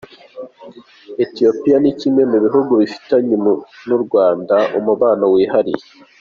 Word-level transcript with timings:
Ethiopia 1.23 1.75
ni 1.79 1.91
kimwe 1.99 2.23
mu 2.31 2.37
bihugu 2.43 2.71
bifitanye 2.81 3.35
n’u 3.87 3.97
Rwanda 4.03 4.55
umubano 4.77 5.25
wihariye. 5.35 5.85